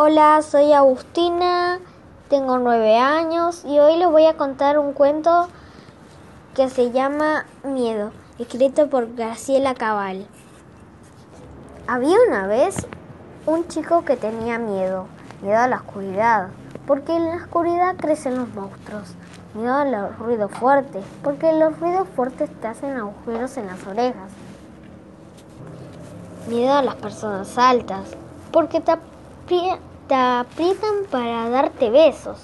Hola, 0.00 0.42
soy 0.42 0.72
Agustina, 0.72 1.80
tengo 2.28 2.56
nueve 2.58 2.98
años 2.98 3.64
y 3.64 3.80
hoy 3.80 3.96
les 3.96 4.08
voy 4.08 4.26
a 4.26 4.36
contar 4.36 4.78
un 4.78 4.92
cuento 4.92 5.48
que 6.54 6.68
se 6.68 6.92
llama 6.92 7.46
Miedo, 7.64 8.12
escrito 8.38 8.88
por 8.88 9.16
Graciela 9.16 9.74
Cabal. 9.74 10.28
Había 11.88 12.16
una 12.28 12.46
vez 12.46 12.86
un 13.44 13.66
chico 13.66 14.04
que 14.04 14.16
tenía 14.16 14.60
miedo, 14.60 15.06
miedo 15.42 15.58
a 15.58 15.66
la 15.66 15.78
oscuridad, 15.78 16.50
porque 16.86 17.16
en 17.16 17.30
la 17.30 17.34
oscuridad 17.34 17.96
crecen 17.96 18.36
los 18.36 18.54
monstruos, 18.54 19.16
miedo 19.52 19.74
a 19.74 19.84
los 19.84 20.16
ruidos 20.16 20.52
fuertes, 20.52 21.04
porque 21.24 21.52
los 21.52 21.76
ruidos 21.80 22.06
fuertes 22.14 22.48
te 22.60 22.68
hacen 22.68 22.96
agujeros 22.96 23.56
en 23.56 23.66
las 23.66 23.84
orejas, 23.84 24.30
miedo 26.46 26.72
a 26.74 26.82
las 26.82 26.94
personas 26.94 27.58
altas, 27.58 28.04
porque 28.52 28.80
te 28.80 28.92
te 29.48 30.14
aprietan 30.14 31.06
para 31.10 31.48
darte 31.48 31.88
besos. 31.88 32.38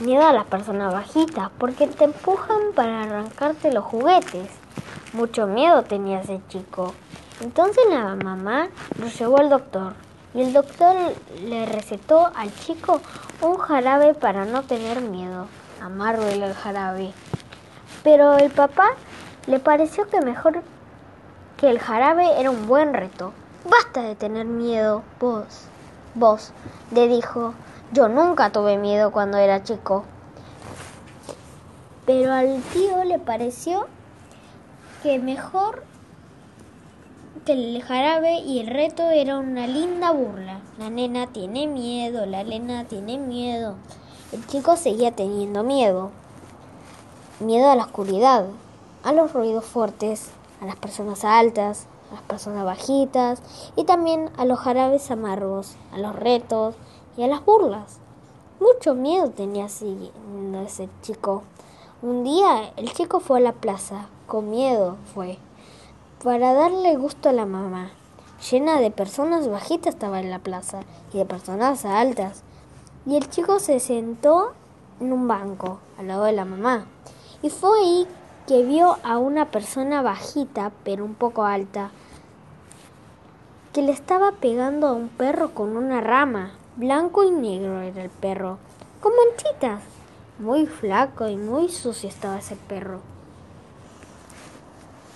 Miedo 0.00 0.26
a 0.26 0.34
las 0.34 0.44
personas 0.44 0.92
bajitas 0.92 1.48
porque 1.58 1.86
te 1.86 2.04
empujan 2.04 2.72
para 2.74 3.04
arrancarte 3.04 3.72
los 3.72 3.84
juguetes. 3.84 4.50
Mucho 5.14 5.46
miedo 5.46 5.82
tenía 5.82 6.20
ese 6.20 6.40
chico. 6.48 6.92
Entonces 7.40 7.82
la 7.88 8.16
mamá 8.16 8.68
lo 8.98 9.06
llevó 9.06 9.38
al 9.38 9.48
doctor 9.48 9.94
y 10.34 10.42
el 10.42 10.52
doctor 10.52 10.94
le 11.42 11.64
recetó 11.64 12.30
al 12.34 12.54
chico 12.54 13.00
un 13.40 13.56
jarabe 13.56 14.12
para 14.12 14.44
no 14.44 14.62
tener 14.62 15.00
miedo. 15.00 15.46
Amargo 15.82 16.24
el 16.24 16.52
jarabe. 16.52 17.12
Pero 18.04 18.36
el 18.36 18.50
papá 18.50 18.90
le 19.46 19.58
pareció 19.58 20.06
que 20.08 20.20
mejor 20.20 20.62
que 21.56 21.70
el 21.70 21.78
jarabe 21.78 22.38
era 22.38 22.50
un 22.50 22.66
buen 22.66 22.92
reto. 22.92 23.32
Basta 23.64 24.02
de 24.02 24.16
tener 24.16 24.44
miedo, 24.44 25.02
vos. 25.18 25.70
Vos, 26.14 26.50
le 26.90 27.06
dijo, 27.06 27.54
yo 27.92 28.08
nunca 28.08 28.50
tuve 28.50 28.76
miedo 28.76 29.12
cuando 29.12 29.38
era 29.38 29.62
chico. 29.62 30.04
Pero 32.04 32.32
al 32.32 32.60
tío 32.72 33.04
le 33.04 33.20
pareció 33.20 33.86
que 35.04 35.20
mejor 35.20 35.84
que 37.44 37.52
el 37.52 37.80
jarabe 37.82 38.40
y 38.40 38.58
el 38.58 38.66
reto 38.66 39.08
era 39.10 39.38
una 39.38 39.68
linda 39.68 40.10
burla. 40.10 40.60
La 40.78 40.90
nena 40.90 41.28
tiene 41.28 41.68
miedo, 41.68 42.26
la 42.26 42.42
nena 42.42 42.84
tiene 42.84 43.16
miedo. 43.16 43.76
El 44.32 44.44
chico 44.48 44.76
seguía 44.76 45.12
teniendo 45.12 45.62
miedo. 45.62 46.10
Miedo 47.38 47.70
a 47.70 47.76
la 47.76 47.84
oscuridad, 47.84 48.46
a 49.04 49.12
los 49.12 49.32
ruidos 49.32 49.64
fuertes, 49.64 50.30
a 50.60 50.66
las 50.66 50.76
personas 50.76 51.24
altas, 51.24 51.86
las 52.10 52.22
personas 52.22 52.64
bajitas 52.64 53.42
y 53.76 53.84
también 53.84 54.30
a 54.36 54.44
los 54.44 54.58
jarabes 54.58 55.10
amargos, 55.10 55.76
a 55.92 55.98
los 55.98 56.14
retos 56.14 56.74
y 57.16 57.22
a 57.22 57.28
las 57.28 57.44
burlas. 57.44 57.98
Mucho 58.60 58.94
miedo 58.94 59.30
tenía 59.30 59.66
ese 59.66 60.88
chico. 61.02 61.42
Un 62.02 62.24
día 62.24 62.72
el 62.76 62.92
chico 62.92 63.20
fue 63.20 63.38
a 63.38 63.42
la 63.42 63.52
plaza, 63.52 64.08
con 64.26 64.50
miedo 64.50 64.96
fue, 65.14 65.38
para 66.22 66.54
darle 66.54 66.96
gusto 66.96 67.28
a 67.28 67.32
la 67.32 67.46
mamá. 67.46 67.90
Llena 68.50 68.80
de 68.80 68.90
personas 68.90 69.48
bajitas 69.48 69.94
estaba 69.94 70.20
en 70.20 70.30
la 70.30 70.38
plaza 70.38 70.80
y 71.12 71.18
de 71.18 71.26
personas 71.26 71.84
altas. 71.84 72.42
Y 73.06 73.16
el 73.16 73.28
chico 73.28 73.58
se 73.58 73.80
sentó 73.80 74.52
en 75.00 75.12
un 75.12 75.28
banco 75.28 75.80
al 75.98 76.08
lado 76.08 76.24
de 76.24 76.32
la 76.32 76.44
mamá. 76.44 76.86
Y 77.42 77.50
fue 77.50 77.70
ahí 77.78 78.06
que 78.50 78.64
vio 78.64 78.98
a 79.04 79.16
una 79.18 79.44
persona 79.52 80.02
bajita, 80.02 80.72
pero 80.82 81.04
un 81.04 81.14
poco 81.14 81.44
alta, 81.44 81.92
que 83.72 83.80
le 83.80 83.92
estaba 83.92 84.32
pegando 84.32 84.88
a 84.88 84.92
un 84.92 85.08
perro 85.08 85.54
con 85.54 85.76
una 85.76 86.00
rama. 86.00 86.50
Blanco 86.74 87.22
y 87.22 87.30
negro 87.30 87.80
era 87.80 88.02
el 88.02 88.10
perro, 88.10 88.58
con 89.00 89.12
manchitas. 89.14 89.80
Muy 90.40 90.66
flaco 90.66 91.28
y 91.28 91.36
muy 91.36 91.68
sucio 91.68 92.08
estaba 92.08 92.40
ese 92.40 92.56
perro. 92.56 93.02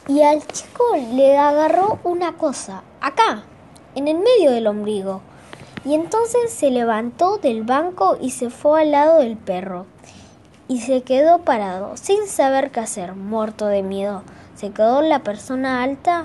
Y 0.06 0.22
al 0.22 0.46
chico 0.46 0.84
le 0.94 1.36
agarró 1.36 1.98
una 2.04 2.34
cosa, 2.34 2.84
acá, 3.00 3.42
en 3.96 4.06
el 4.06 4.18
medio 4.18 4.52
del 4.52 4.68
ombligo. 4.68 5.22
Y 5.84 5.94
entonces 5.94 6.52
se 6.52 6.70
levantó 6.70 7.38
del 7.38 7.64
banco 7.64 8.16
y 8.20 8.30
se 8.30 8.50
fue 8.50 8.82
al 8.82 8.92
lado 8.92 9.18
del 9.18 9.36
perro 9.36 9.86
y 10.68 10.80
se 10.80 11.02
quedó 11.02 11.40
parado, 11.40 11.96
sin 11.96 12.26
saber 12.26 12.70
qué 12.70 12.80
hacer, 12.80 13.14
muerto 13.14 13.66
de 13.66 13.82
miedo. 13.82 14.22
Se 14.54 14.70
quedó 14.70 15.02
la 15.02 15.20
persona 15.20 15.82
alta, 15.82 16.24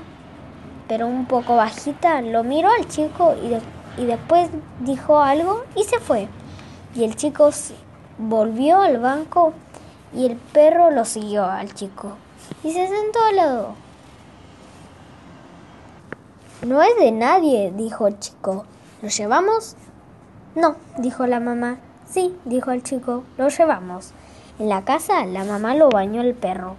pero 0.88 1.08
un 1.08 1.26
poco 1.26 1.56
bajita, 1.56 2.22
lo 2.22 2.44
miró 2.44 2.70
al 2.70 2.88
chico 2.88 3.36
y, 3.44 4.02
y 4.02 4.06
después 4.06 4.50
dijo 4.82 5.20
algo 5.20 5.64
y 5.76 5.84
se 5.84 6.00
fue. 6.00 6.28
Y 6.96 7.04
el 7.04 7.16
chico 7.16 7.50
volvió 8.18 8.82
al 8.82 9.00
banco 9.00 9.54
y 10.14 10.26
el 10.26 10.36
perro 10.36 10.90
lo 10.92 11.06
siguió 11.06 11.46
al 11.46 11.74
chico 11.74 12.16
y 12.64 12.72
se 12.74 12.88
sentó 12.88 13.20
al 13.30 13.36
lado. 13.36 13.76
No 16.66 16.82
es 16.82 16.96
de 17.00 17.12
nadie, 17.12 17.72
dijo 17.76 18.08
el 18.08 18.20
chico. 18.20 18.66
¿Lo 19.02 19.08
llevamos? 19.08 19.76
No, 20.56 20.76
dijo 20.98 21.26
la 21.26 21.40
mamá. 21.40 21.78
Sí, 22.10 22.36
dijo 22.44 22.72
el 22.72 22.84
chico, 22.84 23.24
lo 23.38 23.48
llevamos. 23.50 24.12
En 24.60 24.68
la 24.68 24.84
casa 24.84 25.26
la 25.26 25.46
mamá 25.46 25.74
lo 25.74 25.88
bañó 25.88 26.20
al 26.20 26.34
perro. 26.34 26.76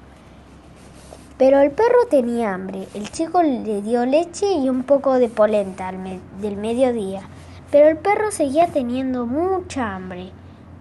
Pero 1.39 1.61
el 1.61 1.71
perro 1.71 1.97
tenía 2.11 2.53
hambre. 2.53 2.87
El 2.93 3.11
chico 3.11 3.43
le 3.43 3.81
dio 3.81 4.05
leche 4.05 4.53
y 4.53 4.69
un 4.69 4.83
poco 4.83 5.15
de 5.15 5.31
polenta 5.31 5.91
del 5.91 6.57
mediodía. 6.59 7.23
Pero 7.71 7.89
el 7.89 7.97
perro 7.97 8.33
seguía 8.33 8.67
teniendo 8.67 9.25
mucha 9.25 9.95
hambre. 9.95 10.31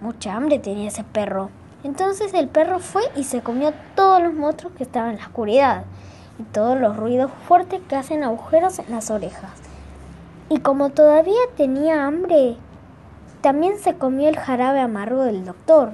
Mucha 0.02 0.36
hambre 0.36 0.60
tenía 0.60 0.90
ese 0.90 1.06
perro. 1.06 1.52
Entonces 1.86 2.34
el 2.34 2.50
perro 2.50 2.80
fue 2.80 3.04
y 3.16 3.24
se 3.24 3.40
comió 3.40 3.72
todos 3.96 4.22
los 4.22 4.34
monstruos 4.34 4.74
que 4.74 4.84
estaban 4.84 5.12
en 5.12 5.20
la 5.20 5.28
oscuridad 5.28 5.86
y 6.38 6.44
todos 6.44 6.78
los 6.78 6.98
ruidos 6.98 7.32
fuertes 7.48 7.80
que 7.88 7.96
hacen 7.96 8.26
agujeros 8.26 8.78
en 8.78 8.92
las 8.92 9.10
orejas. 9.10 9.54
Y 10.50 10.60
como 10.60 10.90
todavía 10.90 11.40
tenía 11.56 12.06
hambre, 12.06 12.58
también 13.40 13.80
se 13.80 13.94
comió 13.94 14.28
el 14.28 14.38
jarabe 14.38 14.82
amargo 14.82 15.24
del 15.24 15.46
doctor 15.46 15.94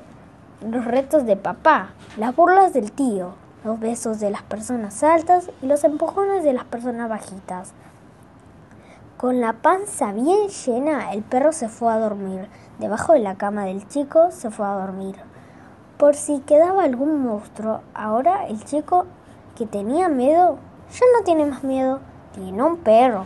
los 0.69 0.85
retos 0.85 1.25
de 1.25 1.35
papá, 1.35 1.89
las 2.17 2.35
burlas 2.35 2.73
del 2.73 2.91
tío, 2.91 3.33
los 3.63 3.79
besos 3.79 4.19
de 4.19 4.31
las 4.31 4.41
personas 4.43 5.03
altas 5.03 5.49
y 5.61 5.67
los 5.67 5.83
empujones 5.83 6.43
de 6.43 6.53
las 6.53 6.65
personas 6.65 7.09
bajitas. 7.09 7.73
Con 9.17 9.41
la 9.41 9.53
panza 9.53 10.11
bien 10.11 10.49
llena, 10.49 11.13
el 11.13 11.23
perro 11.23 11.51
se 11.51 11.69
fue 11.69 11.91
a 11.91 11.99
dormir. 11.99 12.47
Debajo 12.79 13.13
de 13.13 13.19
la 13.19 13.35
cama 13.35 13.65
del 13.65 13.87
chico 13.87 14.31
se 14.31 14.51
fue 14.51 14.65
a 14.65 14.73
dormir. 14.73 15.15
Por 15.97 16.15
si 16.15 16.39
quedaba 16.39 16.83
algún 16.83 17.23
monstruo, 17.23 17.81
ahora 17.93 18.47
el 18.47 18.63
chico 18.65 19.05
que 19.55 19.65
tenía 19.65 20.09
miedo 20.09 20.57
ya 20.91 21.05
no 21.17 21.23
tiene 21.23 21.45
más 21.45 21.63
miedo, 21.63 22.01
tiene 22.33 22.61
un 22.61 22.77
perro. 22.77 23.25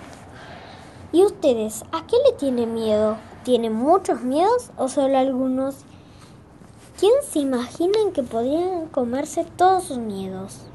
¿Y 1.12 1.24
ustedes 1.24 1.84
a 1.92 2.06
qué 2.06 2.18
le 2.28 2.38
tienen 2.38 2.74
miedo? 2.74 3.18
¿Tienen 3.44 3.74
muchos 3.74 4.22
miedos 4.22 4.72
o 4.78 4.90
solo 4.90 5.18
algunos? 5.18 5.86
¿Quién 7.00 7.14
se 7.24 7.40
imaginan 7.40 8.12
que 8.12 8.24
podrían 8.24 8.88
comerse 8.88 9.46
todos 9.56 9.86
sus 9.86 10.00
miedos? 10.00 10.70